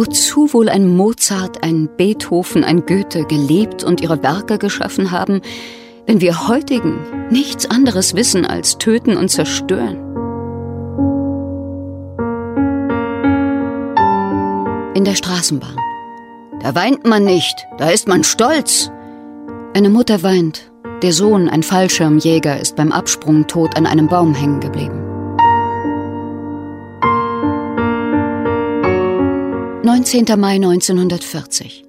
[0.00, 5.42] Wozu wohl ein Mozart, ein Beethoven, ein Goethe gelebt und ihre Werke geschaffen haben,
[6.06, 9.98] wenn wir heutigen nichts anderes wissen als töten und zerstören?
[14.94, 15.76] In der Straßenbahn.
[16.62, 18.90] Da weint man nicht, da ist man stolz.
[19.74, 20.72] Eine Mutter weint,
[21.02, 24.99] der Sohn, ein Fallschirmjäger, ist beim Absprung tot an einem Baum hängen geblieben.
[29.82, 30.26] 19.
[30.38, 31.86] Mai 1940.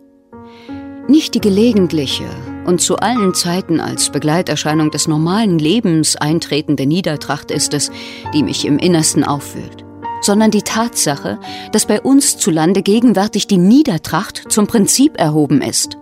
[1.09, 2.23] Nicht die gelegentliche
[2.65, 7.91] und zu allen Zeiten als Begleiterscheinung des normalen Lebens eintretende Niedertracht ist es,
[8.33, 9.83] die mich im Innersten aufwühlt,
[10.21, 11.37] sondern die Tatsache,
[11.73, 15.97] dass bei uns zu Lande gegenwärtig die Niedertracht zum Prinzip erhoben ist.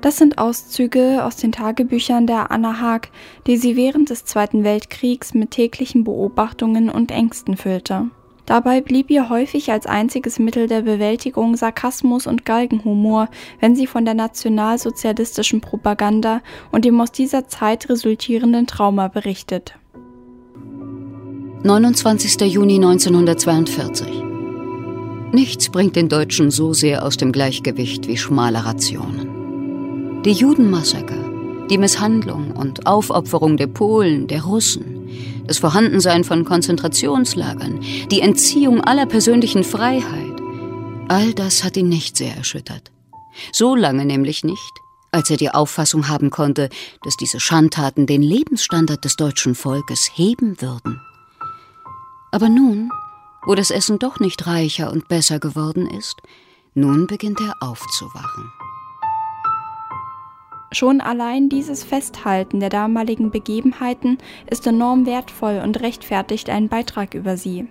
[0.00, 3.10] Das sind Auszüge aus den Tagebüchern der Anna Haag,
[3.46, 8.06] die sie während des Zweiten Weltkriegs mit täglichen Beobachtungen und Ängsten füllte.
[8.46, 13.28] Dabei blieb ihr häufig als einziges Mittel der Bewältigung Sarkasmus und Galgenhumor,
[13.60, 16.40] wenn sie von der nationalsozialistischen Propaganda
[16.72, 19.74] und dem aus dieser Zeit resultierenden Trauma berichtet.
[21.62, 22.40] 29.
[22.52, 24.08] Juni 1942
[25.30, 30.22] Nichts bringt den Deutschen so sehr aus dem Gleichgewicht wie schmale Rationen.
[30.24, 31.30] Die Judenmassaker,
[31.70, 35.01] die Misshandlung und Aufopferung der Polen, der Russen,
[35.46, 40.40] das Vorhandensein von Konzentrationslagern, die Entziehung aller persönlichen Freiheit,
[41.08, 42.90] all das hat ihn nicht sehr erschüttert.
[43.52, 44.72] So lange nämlich nicht,
[45.10, 46.68] als er die Auffassung haben konnte,
[47.02, 51.00] dass diese Schandtaten den Lebensstandard des deutschen Volkes heben würden.
[52.30, 52.90] Aber nun,
[53.44, 56.16] wo das Essen doch nicht reicher und besser geworden ist,
[56.74, 58.50] nun beginnt er aufzuwachen.
[60.72, 64.16] Schon allein dieses Festhalten der damaligen Begebenheiten
[64.50, 67.66] ist enorm wertvoll und rechtfertigt einen Beitrag über sie.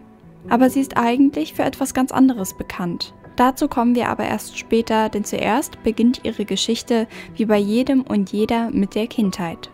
[0.50, 3.14] Aber sie ist eigentlich für etwas ganz anderes bekannt.
[3.36, 8.32] Dazu kommen wir aber erst später, denn zuerst beginnt ihre Geschichte wie bei jedem und
[8.32, 9.72] jeder mit der Kindheit.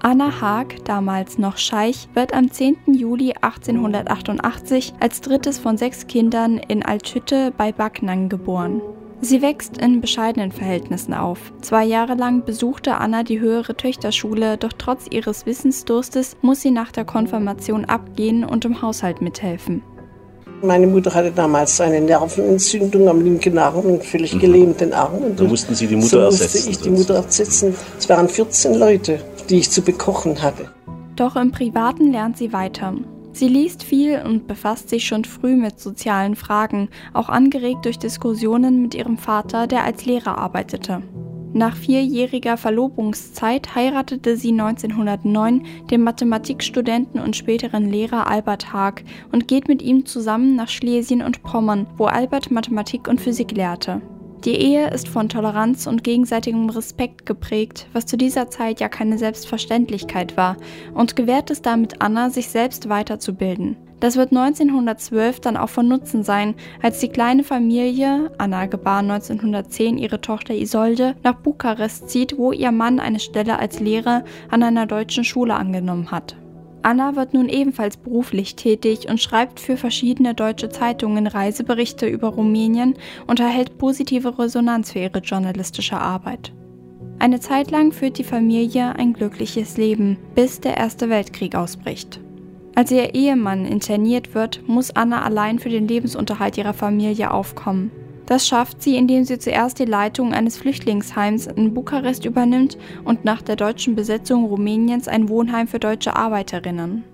[0.00, 2.76] Anna Haag, damals noch Scheich, wird am 10.
[2.86, 8.80] Juli 1888 als drittes von sechs Kindern in Altschütte bei Backnang geboren.
[9.24, 11.38] Sie wächst in bescheidenen Verhältnissen auf.
[11.60, 16.90] Zwei Jahre lang besuchte Anna die höhere Töchterschule, doch trotz ihres Wissensdurstes muss sie nach
[16.90, 19.80] der Konfirmation abgehen und im Haushalt mithelfen.
[20.60, 24.40] Meine Mutter hatte damals eine Nervenentzündung am linken Arm und völlig mhm.
[24.40, 25.14] gelähmten Arm.
[25.14, 26.56] Und da mussten Sie die Mutter so ersetzen?
[26.56, 27.74] musste ich die Mutter ersetzen.
[27.96, 30.68] Es waren 14 Leute, die ich zu bekochen hatte.
[31.14, 32.92] Doch im Privaten lernt sie weiter.
[33.32, 38.82] Sie liest viel und befasst sich schon früh mit sozialen Fragen, auch angeregt durch Diskussionen
[38.82, 41.02] mit ihrem Vater, der als Lehrer arbeitete.
[41.54, 49.68] Nach vierjähriger Verlobungszeit heiratete sie 1909 den Mathematikstudenten und späteren Lehrer Albert Haag und geht
[49.68, 54.00] mit ihm zusammen nach Schlesien und Pommern, wo Albert Mathematik und Physik lehrte.
[54.44, 59.16] Die Ehe ist von Toleranz und gegenseitigem Respekt geprägt, was zu dieser Zeit ja keine
[59.16, 60.56] Selbstverständlichkeit war,
[60.94, 63.76] und gewährt es damit Anna, sich selbst weiterzubilden.
[64.00, 69.96] Das wird 1912 dann auch von Nutzen sein, als die kleine Familie, Anna gebar 1910
[69.96, 74.86] ihre Tochter Isolde, nach Bukarest zieht, wo ihr Mann eine Stelle als Lehrer an einer
[74.86, 76.34] deutschen Schule angenommen hat.
[76.82, 82.94] Anna wird nun ebenfalls beruflich tätig und schreibt für verschiedene deutsche Zeitungen Reiseberichte über Rumänien
[83.26, 86.52] und erhält positive Resonanz für ihre journalistische Arbeit.
[87.20, 92.20] Eine Zeit lang führt die Familie ein glückliches Leben, bis der Erste Weltkrieg ausbricht.
[92.74, 97.92] Als ihr Ehemann interniert wird, muss Anna allein für den Lebensunterhalt ihrer Familie aufkommen.
[98.32, 103.42] Das schafft sie, indem sie zuerst die Leitung eines Flüchtlingsheims in Bukarest übernimmt und nach
[103.42, 107.04] der deutschen Besetzung Rumäniens ein Wohnheim für deutsche Arbeiterinnen.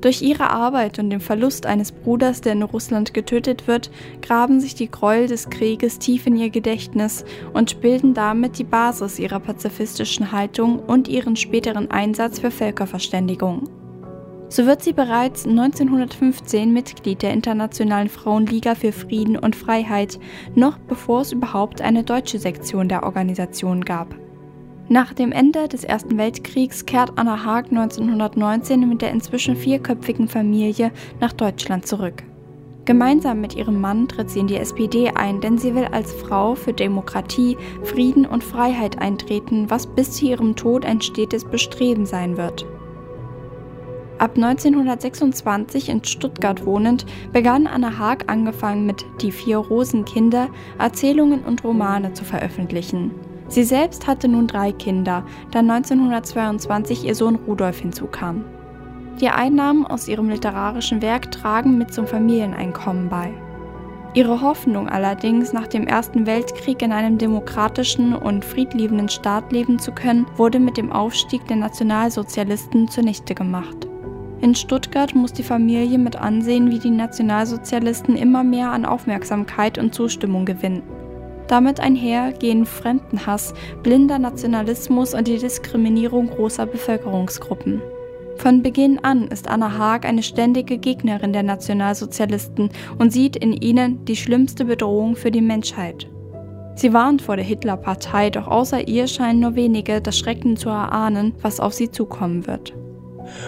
[0.00, 3.90] Durch ihre Arbeit und den Verlust eines Bruders, der in Russland getötet wird,
[4.22, 9.18] graben sich die Gräuel des Krieges tief in ihr Gedächtnis und bilden damit die Basis
[9.18, 13.68] ihrer pazifistischen Haltung und ihren späteren Einsatz für Völkerverständigung.
[14.54, 20.20] So wird sie bereits 1915 Mitglied der Internationalen Frauenliga für Frieden und Freiheit,
[20.54, 24.14] noch bevor es überhaupt eine deutsche Sektion der Organisation gab.
[24.88, 30.92] Nach dem Ende des Ersten Weltkriegs kehrt Anna Haag 1919 mit der inzwischen vierköpfigen Familie
[31.20, 32.22] nach Deutschland zurück.
[32.84, 36.54] Gemeinsam mit ihrem Mann tritt sie in die SPD ein, denn sie will als Frau
[36.54, 42.36] für Demokratie, Frieden und Freiheit eintreten, was bis zu ihrem Tod ein stetes Bestreben sein
[42.36, 42.64] wird.
[44.18, 51.64] Ab 1926 in Stuttgart wohnend, begann Anna Haag angefangen mit Die vier Rosenkinder Erzählungen und
[51.64, 53.10] Romane zu veröffentlichen.
[53.48, 58.44] Sie selbst hatte nun drei Kinder, da 1922 ihr Sohn Rudolf hinzukam.
[59.20, 63.32] Die Einnahmen aus ihrem literarischen Werk tragen mit zum Familieneinkommen bei.
[64.14, 69.90] Ihre Hoffnung allerdings, nach dem Ersten Weltkrieg in einem demokratischen und friedliebenden Staat leben zu
[69.90, 73.88] können, wurde mit dem Aufstieg der Nationalsozialisten zunichte gemacht.
[74.44, 79.94] In Stuttgart muss die Familie mit ansehen, wie die Nationalsozialisten immer mehr an Aufmerksamkeit und
[79.94, 80.82] Zustimmung gewinnen.
[81.46, 87.80] Damit einher gehen Fremdenhass, blinder Nationalismus und die Diskriminierung großer Bevölkerungsgruppen.
[88.36, 92.68] Von Beginn an ist Anna Haag eine ständige Gegnerin der Nationalsozialisten
[92.98, 96.06] und sieht in ihnen die schlimmste Bedrohung für die Menschheit.
[96.74, 101.32] Sie warnt vor der Hitlerpartei, doch außer ihr scheinen nur wenige das Schrecken zu erahnen,
[101.40, 102.74] was auf sie zukommen wird.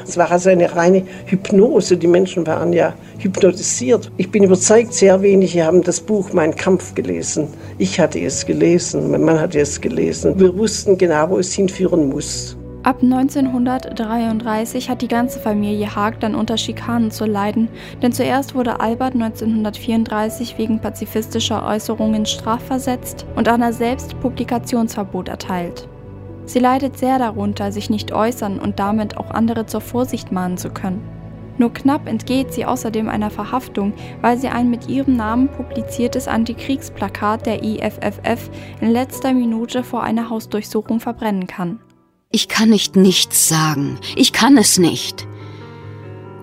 [0.06, 1.96] Es war also eine reine Hypnose.
[1.96, 4.10] Die Menschen waren ja hypnotisiert.
[4.16, 7.48] Ich bin überzeugt, sehr wenige haben das Buch Mein Kampf gelesen.
[7.78, 10.38] Ich hatte es gelesen, mein Mann hatte es gelesen.
[10.38, 12.56] Wir wussten genau, wo es hinführen muss.
[12.86, 17.68] Ab 1933 hat die ganze Familie Haag dann unter Schikanen zu leiden,
[18.00, 25.88] denn zuerst wurde Albert 1934 wegen pazifistischer Äußerungen strafversetzt und Anna selbst Publikationsverbot erteilt.
[26.46, 30.70] Sie leidet sehr darunter, sich nicht äußern und damit auch andere zur Vorsicht mahnen zu
[30.70, 31.02] können.
[31.58, 37.46] Nur knapp entgeht sie außerdem einer Verhaftung, weil sie ein mit ihrem Namen publiziertes Antikriegsplakat
[37.46, 38.50] der IFFF
[38.80, 41.80] in letzter Minute vor einer Hausdurchsuchung verbrennen kann.
[42.30, 43.98] Ich kann nicht nichts sagen.
[44.16, 45.26] Ich kann es nicht.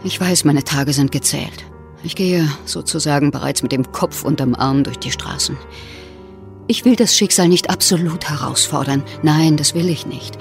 [0.04, 1.66] Ich weiß, meine Tage sind gezählt.
[2.04, 5.58] Ich gehe sozusagen bereits mit dem Kopf unterm Arm durch die Straßen.
[6.68, 9.04] Ich will das Schicksal nicht absolut herausfordern.
[9.22, 10.38] Nein, das will ich nicht.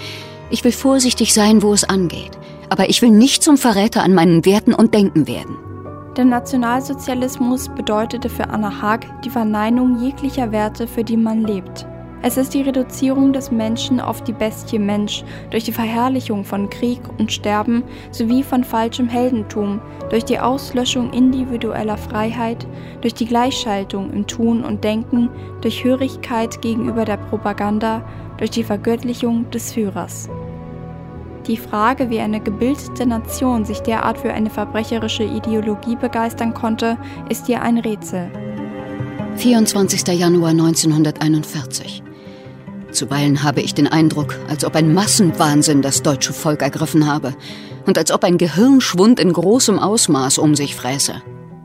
[0.50, 2.38] Ich will vorsichtig sein, wo es angeht.
[2.68, 5.56] Aber ich will nicht zum Verräter an meinen Werten und Denken werden.
[6.16, 11.86] Der Nationalsozialismus bedeutete für Anna Haag die Verneinung jeglicher Werte, für die man lebt.
[12.24, 17.00] Es ist die Reduzierung des Menschen auf die Bestie Mensch durch die Verherrlichung von Krieg
[17.18, 17.82] und Sterben
[18.12, 22.64] sowie von falschem Heldentum, durch die Auslöschung individueller Freiheit,
[23.00, 25.30] durch die Gleichschaltung im Tun und Denken,
[25.62, 28.04] durch Hörigkeit gegenüber der Propaganda,
[28.38, 30.28] durch die Vergöttlichung des Führers.
[31.48, 36.98] Die Frage, wie eine gebildete Nation sich derart für eine verbrecherische Ideologie begeistern konnte,
[37.28, 38.30] ist ihr ein Rätsel.
[39.38, 40.06] 24.
[40.06, 42.04] Januar 1941.
[42.92, 47.34] Zuweilen habe ich den Eindruck, als ob ein Massenwahnsinn das deutsche Volk ergriffen habe
[47.86, 51.22] und als ob ein Gehirnschwund in großem Ausmaß um sich fräße.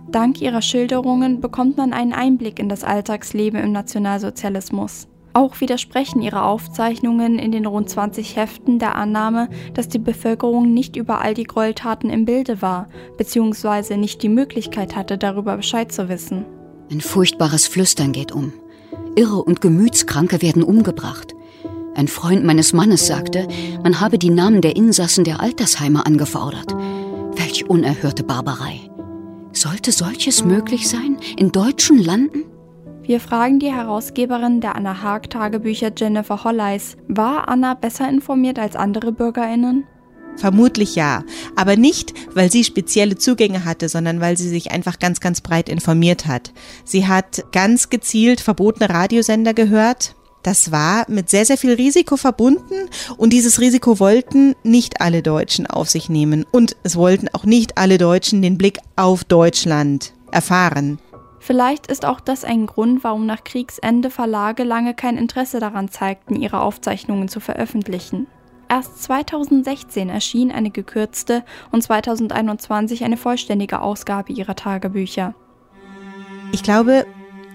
[0.10, 5.08] Dank ihrer Schilderungen bekommt man einen Einblick in das Alltagsleben im Nationalsozialismus.
[5.34, 10.96] Auch widersprechen ihre Aufzeichnungen in den rund 20 Heften der Annahme, dass die Bevölkerung nicht
[10.96, 12.88] über all die Gräueltaten im Bilde war,
[13.18, 16.46] beziehungsweise nicht die Möglichkeit hatte, darüber Bescheid zu wissen.
[16.90, 18.54] Ein furchtbares Flüstern geht um.
[19.18, 21.34] Irre und Gemütskranke werden umgebracht.
[21.96, 23.48] Ein Freund meines Mannes sagte,
[23.82, 26.72] man habe die Namen der Insassen der Altersheime angefordert.
[27.36, 28.80] Welch unerhörte Barbarei.
[29.54, 32.46] Sollte solches möglich sein in deutschen Landen?
[33.02, 38.76] Wir fragen die Herausgeberin der Anna Haag Tagebücher Jennifer Holleis, war Anna besser informiert als
[38.76, 39.86] andere Bürgerinnen?
[40.38, 41.24] Vermutlich ja,
[41.56, 45.68] aber nicht, weil sie spezielle Zugänge hatte, sondern weil sie sich einfach ganz, ganz breit
[45.68, 46.52] informiert hat.
[46.86, 50.16] Sie hat ganz gezielt verbotene Radiosender gehört.
[50.44, 52.88] Das war mit sehr, sehr viel Risiko verbunden
[53.18, 57.78] und dieses Risiko wollten nicht alle Deutschen auf sich nehmen und es wollten auch nicht
[57.78, 61.00] alle Deutschen den Blick auf Deutschland erfahren.
[61.40, 66.36] Vielleicht ist auch das ein Grund, warum nach Kriegsende Verlage lange kein Interesse daran zeigten,
[66.36, 68.28] ihre Aufzeichnungen zu veröffentlichen.
[68.70, 75.34] Erst 2016 erschien eine gekürzte und 2021 eine vollständige Ausgabe ihrer Tagebücher.
[76.52, 77.06] Ich glaube,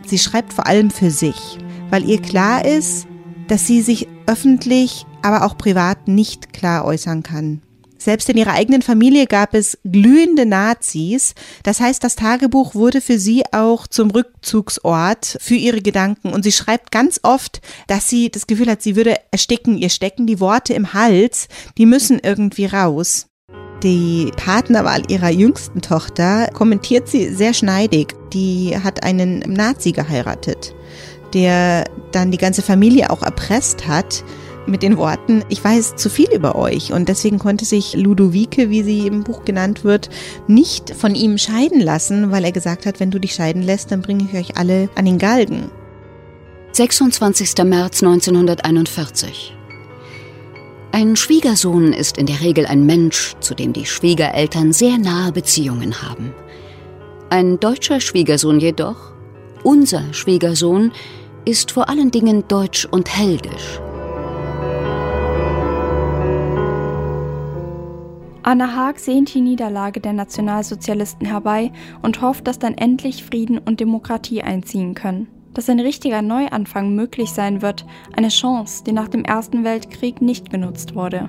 [0.07, 1.59] sie schreibt vor allem für sich,
[1.91, 3.07] weil ihr klar ist,
[3.49, 7.61] dass sie sich öffentlich, aber auch privat nicht klar äußern kann.
[8.03, 11.35] Selbst in ihrer eigenen Familie gab es glühende Nazis.
[11.63, 16.33] Das heißt, das Tagebuch wurde für sie auch zum Rückzugsort für ihre Gedanken.
[16.33, 19.79] Und sie schreibt ganz oft, dass sie das Gefühl hat, sie würde ersticken.
[19.79, 21.47] Ihr stecken die Worte im Hals.
[21.79, 23.29] Die müssen irgendwie raus.
[23.85, 28.15] Die Partnerwahl ihrer jüngsten Tochter kommentiert sie sehr schneidig.
[28.33, 30.75] Die hat einen Nazi geheiratet,
[31.35, 34.25] der dann die ganze Familie auch erpresst hat
[34.67, 38.83] mit den Worten, ich weiß zu viel über euch und deswegen konnte sich Ludovike, wie
[38.83, 40.09] sie im Buch genannt wird,
[40.47, 44.03] nicht von ihm scheiden lassen, weil er gesagt hat, wenn du dich scheiden lässt, dann
[44.03, 45.71] bringe ich euch alle an den Galgen.
[46.73, 47.65] 26.
[47.65, 49.55] März 1941.
[50.91, 56.03] Ein Schwiegersohn ist in der Regel ein Mensch, zu dem die Schwiegereltern sehr nahe Beziehungen
[56.03, 56.33] haben.
[57.29, 59.13] Ein deutscher Schwiegersohn jedoch,
[59.63, 60.93] unser Schwiegersohn,
[61.45, 63.82] ist vor allen Dingen deutsch und heldisch.
[68.45, 71.71] Anna Haag sehnt die Niederlage der Nationalsozialisten herbei
[72.03, 75.29] und hofft, dass dann endlich Frieden und Demokratie einziehen können.
[75.55, 80.51] Dass ein richtiger Neuanfang möglich sein wird, eine Chance, die nach dem Ersten Weltkrieg nicht
[80.51, 81.29] genutzt wurde.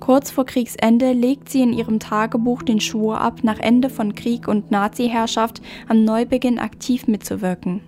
[0.00, 4.48] Kurz vor Kriegsende legt sie in ihrem Tagebuch den Schwur ab, nach Ende von Krieg
[4.48, 7.82] und Nazi-Herrschaft am Neubeginn aktiv mitzuwirken.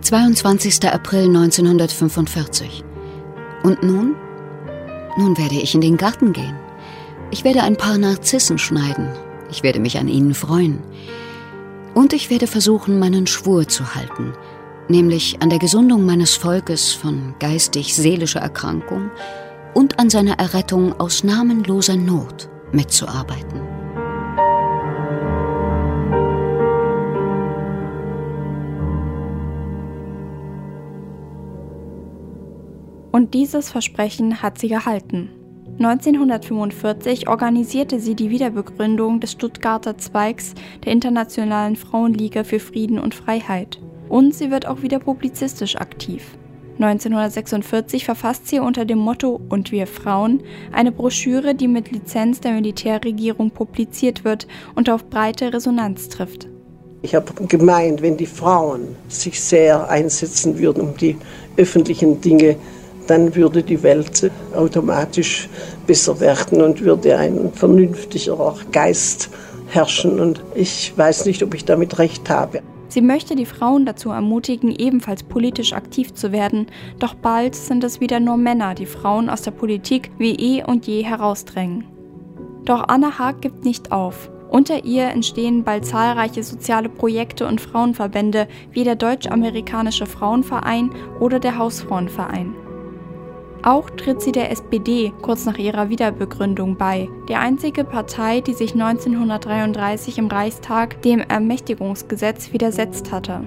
[0.00, 0.88] 22.
[0.90, 2.84] April 1945.
[3.64, 4.14] Und nun?
[5.18, 6.59] Nun werde ich in den Garten gehen.
[7.32, 9.08] Ich werde ein paar Narzissen schneiden.
[9.50, 10.80] Ich werde mich an ihnen freuen.
[11.94, 14.32] Und ich werde versuchen, meinen Schwur zu halten,
[14.88, 19.10] nämlich an der Gesundung meines Volkes von geistig-seelischer Erkrankung
[19.74, 23.60] und an seiner Errettung aus namenloser Not mitzuarbeiten.
[33.12, 35.39] Und dieses Versprechen hat sie gehalten.
[35.82, 40.52] 1945 organisierte sie die Wiederbegründung des Stuttgarter Zweigs
[40.84, 43.80] der Internationalen Frauenliga für Frieden und Freiheit.
[44.10, 46.36] Und sie wird auch wieder publizistisch aktiv.
[46.78, 52.52] 1946 verfasst sie unter dem Motto Und wir Frauen eine Broschüre, die mit Lizenz der
[52.52, 56.46] Militärregierung publiziert wird und auf breite Resonanz trifft.
[57.00, 61.16] Ich habe gemeint, wenn die Frauen sich sehr einsetzen würden, um die
[61.56, 62.56] öffentlichen Dinge
[63.10, 65.48] dann würde die Welt automatisch
[65.86, 69.30] besser werden und würde ein vernünftigerer Geist
[69.68, 70.20] herrschen.
[70.20, 72.62] Und ich weiß nicht, ob ich damit recht habe.
[72.88, 76.66] Sie möchte die Frauen dazu ermutigen, ebenfalls politisch aktiv zu werden,
[76.98, 80.88] doch bald sind es wieder nur Männer, die Frauen aus der Politik wie eh und
[80.88, 81.84] je herausdrängen.
[82.64, 84.28] Doch Anna Haag gibt nicht auf.
[84.50, 90.90] Unter ihr entstehen bald zahlreiche soziale Projekte und Frauenverbände wie der Deutsch-Amerikanische Frauenverein
[91.20, 92.54] oder der Hausfrauenverein.
[93.62, 98.72] Auch tritt sie der SPD kurz nach ihrer Wiederbegründung bei, der einzige Partei, die sich
[98.72, 103.42] 1933 im Reichstag dem Ermächtigungsgesetz widersetzt hatte.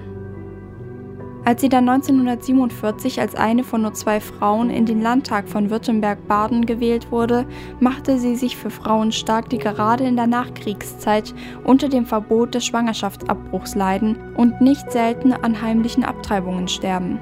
[1.44, 6.64] Als sie dann 1947 als eine von nur zwei Frauen in den Landtag von Württemberg-Baden
[6.64, 7.44] gewählt wurde,
[7.80, 12.64] machte sie sich für Frauen stark, die gerade in der Nachkriegszeit unter dem Verbot des
[12.64, 17.18] Schwangerschaftsabbruchs leiden und nicht selten an heimlichen Abtreibungen sterben.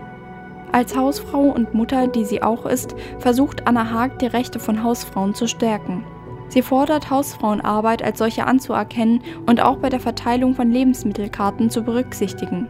[0.73, 5.35] Als Hausfrau und Mutter, die sie auch ist, versucht Anna Haag, die Rechte von Hausfrauen
[5.35, 6.05] zu stärken.
[6.49, 12.69] Sie fordert, Hausfrauenarbeit als solche anzuerkennen und auch bei der Verteilung von Lebensmittelkarten zu berücksichtigen.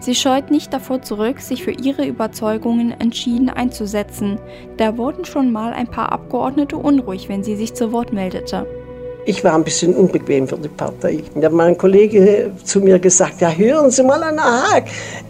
[0.00, 4.38] Sie scheut nicht davor zurück, sich für ihre Überzeugungen entschieden einzusetzen.
[4.76, 8.66] Da wurden schon mal ein paar Abgeordnete unruhig, wenn sie sich zu Wort meldete.
[9.28, 11.22] Ich war ein bisschen unbequem für die Partei.
[11.34, 14.84] Da hat mein Kollege zu mir gesagt, ja hören Sie mal an Haag,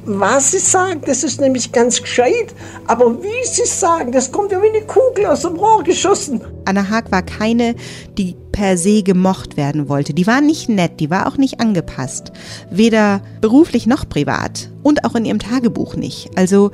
[0.05, 2.55] was Sie sagen, das ist nämlich ganz gescheit,
[2.87, 6.41] aber wie Sie sagen, das kommt ja wie eine Kugel aus dem Rohr geschossen.
[6.65, 7.75] Anna Haag war keine,
[8.17, 10.15] die per se gemocht werden wollte.
[10.15, 12.31] Die war nicht nett, die war auch nicht angepasst.
[12.71, 14.71] Weder beruflich noch privat.
[14.85, 16.31] Und auch in ihrem Tagebuch nicht.
[16.37, 16.71] Also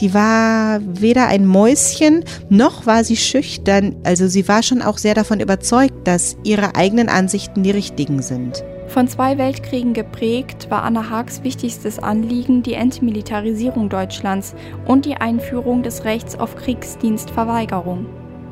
[0.00, 3.96] die war weder ein Mäuschen, noch war sie schüchtern.
[4.04, 8.62] Also sie war schon auch sehr davon überzeugt, dass ihre eigenen Ansichten die richtigen sind.
[8.88, 14.54] Von zwei Weltkriegen geprägt war Anna Haags wichtigstes Anliegen die Entmilitarisierung Deutschlands
[14.86, 18.06] und die Einführung des Rechts auf Kriegsdienstverweigerung.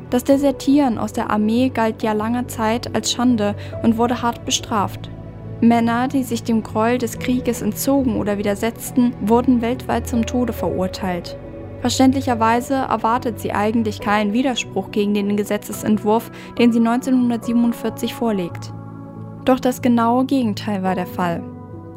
[0.09, 5.09] Das Desertieren aus der Armee galt ja lange Zeit als Schande und wurde hart bestraft.
[5.67, 11.37] Männer, die sich dem Gräuel des Krieges entzogen oder widersetzten, wurden weltweit zum Tode verurteilt.
[11.81, 18.73] Verständlicherweise erwartet sie eigentlich keinen Widerspruch gegen den Gesetzesentwurf, den sie 1947 vorlegt.
[19.45, 21.43] Doch das genaue Gegenteil war der Fall.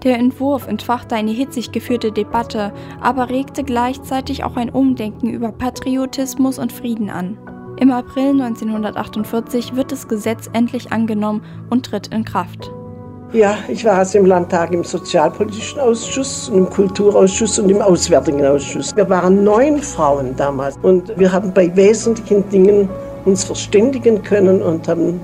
[0.04, 6.58] Der Entwurf entfachte eine hitzig geführte Debatte, aber regte gleichzeitig auch ein Umdenken über Patriotismus
[6.58, 7.38] und Frieden an.
[7.80, 12.70] Im April 1948 wird das Gesetz endlich angenommen und tritt in Kraft.
[13.32, 18.96] Ja, ich war also im Landtag im Sozialpolitischen Ausschuss, im Kulturausschuss und im Auswärtigen Ausschuss.
[18.96, 22.88] Wir waren neun Frauen damals und wir haben bei wesentlichen Dingen
[23.26, 25.20] uns verständigen können und haben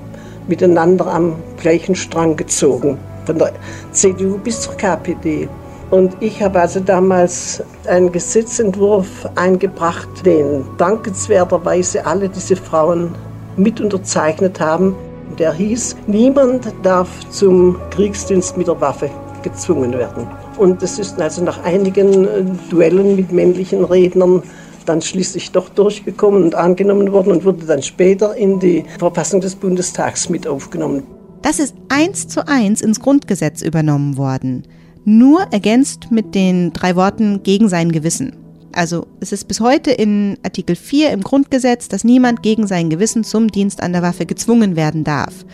[0.47, 3.53] miteinander am gleichen Strang gezogen, von der
[3.91, 5.49] CDU bis zur KPD.
[5.89, 13.15] Und ich habe also damals einen Gesetzentwurf eingebracht, den dankenswerterweise alle diese Frauen
[13.57, 14.95] mit unterzeichnet haben
[15.39, 19.09] der hieß, niemand darf zum Kriegsdienst mit der Waffe
[19.43, 20.27] gezwungen werden.
[20.57, 24.41] Und das ist also nach einigen äh, Duellen mit männlichen Rednern
[24.85, 29.55] dann schließlich doch durchgekommen und angenommen worden und wurde dann später in die Verfassung des
[29.55, 31.03] Bundestags mit aufgenommen.
[31.41, 34.63] Das ist eins zu eins ins Grundgesetz übernommen worden,
[35.03, 38.44] nur ergänzt mit den drei Worten gegen sein Gewissen.
[38.75, 43.23] Also es ist bis heute in Artikel 4 im Grundgesetz, dass niemand gegen sein Gewissen
[43.23, 45.45] zum Dienst an der Waffe gezwungen werden darf.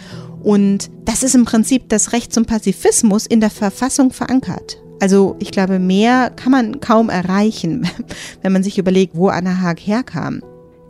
[0.42, 4.82] Und das ist im Prinzip das Recht zum Pazifismus in der Verfassung verankert.
[5.00, 7.88] Also ich glaube, mehr kann man kaum erreichen,
[8.42, 10.42] wenn man sich überlegt, wo Anna Haag herkam.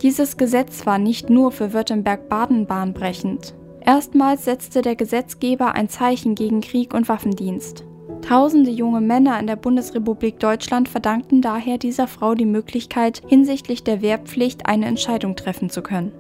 [0.02, 3.54] Dieses Gesetz war nicht nur für Württemberg-Baden bahnbrechend.
[3.86, 7.84] Erstmals setzte der Gesetzgeber ein Zeichen gegen Krieg und Waffendienst.
[8.22, 14.02] Tausende junge Männer in der Bundesrepublik Deutschland verdankten daher dieser Frau die Möglichkeit, hinsichtlich der
[14.02, 16.12] Wehrpflicht eine Entscheidung treffen zu können.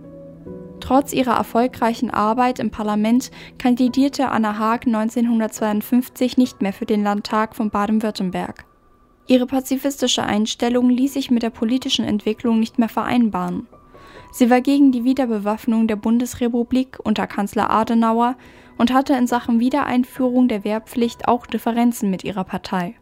[0.79, 7.55] Trotz ihrer erfolgreichen Arbeit im Parlament kandidierte Anna Haag 1952 nicht mehr für den Landtag
[7.55, 8.65] von Baden-Württemberg.
[9.27, 13.67] Ihre pazifistische Einstellung ließ sich mit der politischen Entwicklung nicht mehr vereinbaren.
[14.31, 18.35] Sie war gegen die Wiederbewaffnung der Bundesrepublik unter Kanzler Adenauer
[18.77, 22.95] und hatte in Sachen Wiedereinführung der Wehrpflicht auch Differenzen mit ihrer Partei.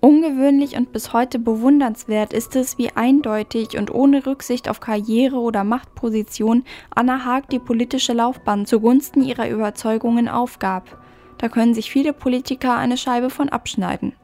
[0.00, 5.62] Ungewöhnlich und bis heute bewundernswert ist es, wie eindeutig und ohne Rücksicht auf Karriere oder
[5.62, 6.64] Machtposition
[6.94, 10.98] Anna Haag die politische Laufbahn zugunsten ihrer Überzeugungen aufgab.
[11.36, 14.14] Da können sich viele Politiker eine Scheibe von abschneiden.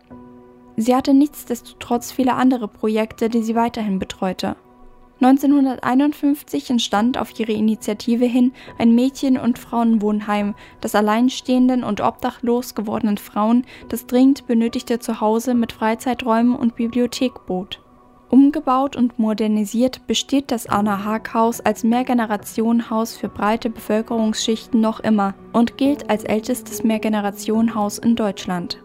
[0.76, 4.56] Sie hatte nichtsdestotrotz viele andere Projekte, die sie weiterhin betreute.
[5.20, 13.16] 1951 entstand auf ihre Initiative hin ein Mädchen- und Frauenwohnheim, das alleinstehenden und obdachlos gewordenen
[13.16, 17.80] Frauen das dringend benötigte Zuhause mit Freizeiträumen und Bibliothek bot.
[18.28, 25.34] Umgebaut und modernisiert besteht das Anna Haag Haus als Mehrgenerationenhaus für breite Bevölkerungsschichten noch immer
[25.52, 28.82] und gilt als ältestes Mehrgenerationenhaus in Deutschland.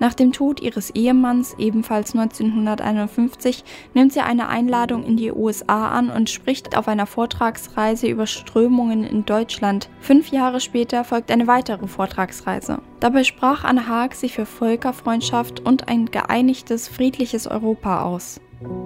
[0.00, 6.08] Nach dem Tod ihres Ehemanns, ebenfalls 1951, nimmt sie eine Einladung in die USA an
[6.08, 9.90] und spricht auf einer Vortragsreise über Strömungen in Deutschland.
[10.00, 12.78] Fünf Jahre später folgt eine weitere Vortragsreise.
[13.00, 18.40] Dabei sprach Anne Haag sich für Völkerfreundschaft und ein geeinigtes, friedliches Europa aus.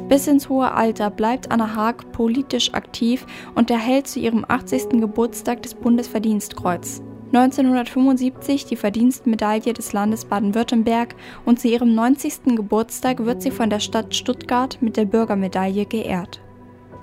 [0.08, 5.00] Bis ins hohe Alter bleibt Anna Haag politisch aktiv und erhält zu ihrem 80.
[5.00, 7.02] Geburtstag das Bundesverdienstkreuz.
[7.36, 12.54] 1975 die Verdienstmedaille des Landes Baden-Württemberg und zu ihrem 90.
[12.54, 16.40] Geburtstag wird sie von der Stadt Stuttgart mit der Bürgermedaille geehrt.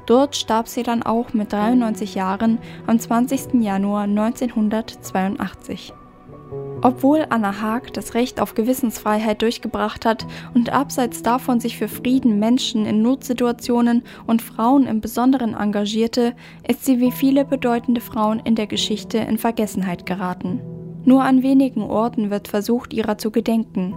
[0.05, 3.61] Dort starb sie dann auch mit 93 Jahren am 20.
[3.61, 5.93] Januar 1982.
[6.83, 12.39] Obwohl Anna Haag das Recht auf Gewissensfreiheit durchgebracht hat und abseits davon sich für Frieden,
[12.39, 16.33] Menschen in Notsituationen und Frauen im Besonderen engagierte,
[16.67, 20.59] ist sie wie viele bedeutende Frauen in der Geschichte in Vergessenheit geraten.
[21.05, 23.93] Nur an wenigen Orten wird versucht, ihrer zu gedenken.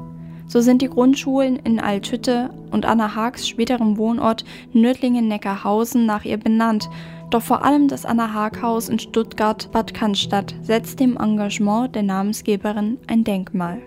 [0.46, 4.44] So sind die Grundschulen in Altschütte und Anna Haags späterem Wohnort
[4.74, 6.90] Nördlingen-Neckarhausen nach ihr benannt
[7.30, 13.82] doch vor allem das Anna-Haag-Haus in Stuttgart-Bad Cannstatt setzt dem Engagement der Namensgeberin ein Denkmal.